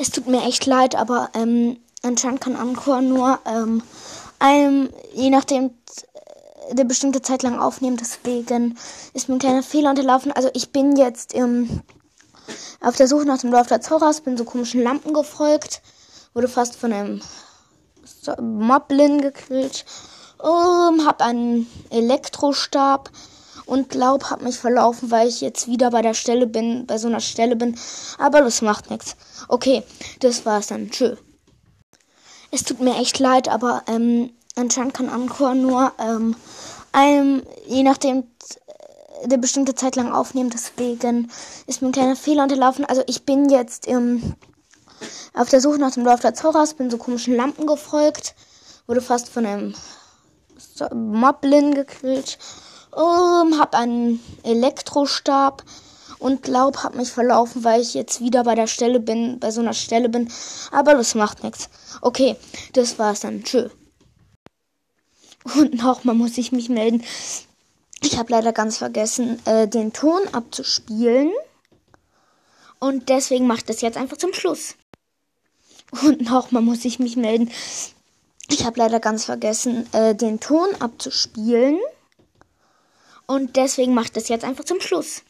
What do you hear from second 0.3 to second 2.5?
echt leid, aber ähm, anscheinend